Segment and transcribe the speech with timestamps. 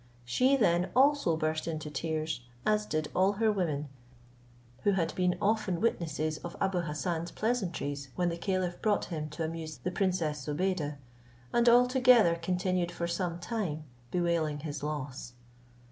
[0.25, 3.87] She then also burst into tears, as did all her women,
[4.81, 9.43] who had been often witnesses of Abou Hassan's pleasantries when the caliph brought him to
[9.43, 10.97] amuse the princess Zobeide,
[11.53, 15.33] and all together continued for some time bewailing his loss.